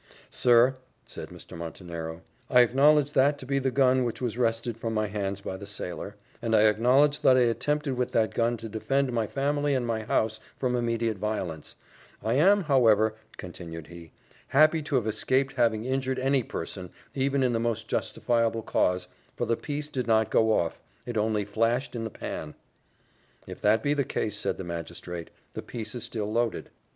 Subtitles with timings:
[0.31, 1.55] "Sir," said Mr.
[1.55, 5.57] Montenero, "I acknowledge that to be the gun which was wrested from my hands by
[5.57, 9.75] the sailor; and I acknowledge that I attempted with that gun to defend my family
[9.75, 11.75] and my house from immediate violence;
[12.23, 14.09] I am, however," continued he,
[14.47, 19.45] "happy to have escaped having injured any person, even in the most justifiable cause, for
[19.45, 22.55] the piece did not go off, it only flashed in the pan."
[23.45, 26.71] "If that be the case," said the magistrate, "the piece is still loaded."